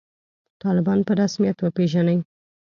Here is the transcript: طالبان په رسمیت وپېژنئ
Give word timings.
طالبان 0.63 0.99
په 1.07 1.13
رسمیت 1.21 1.57
وپېژنئ 1.59 2.17